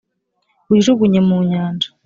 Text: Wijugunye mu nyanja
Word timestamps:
Wijugunye 0.69 1.19
mu 1.27 1.37
nyanja 1.49 1.87